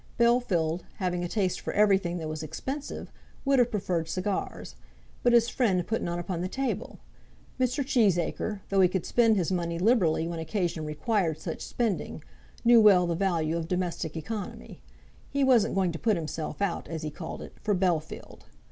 [0.19, 3.11] Bellfield, having a taste for everything that was expensive,
[3.45, 4.75] would have preferred cigars;
[5.21, 6.97] but his friend put none upon the table.
[7.59, 7.85] Mr.
[7.85, 12.23] Cheesacre, though he could spend his money liberally when occasion required such spending,
[12.65, 14.81] knew well the value of domestic economy.
[15.29, 18.39] He wasn't going to put himself out, as he called it, for Bellfield!